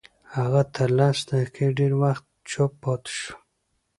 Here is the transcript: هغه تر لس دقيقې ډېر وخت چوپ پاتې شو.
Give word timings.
هغه 0.35 0.61
تر 0.75 0.89
لس 0.99 1.17
دقيقې 1.29 1.67
ډېر 1.79 1.91
وخت 2.03 2.25
چوپ 2.51 2.71
پاتې 2.83 3.11
شو. 3.19 3.33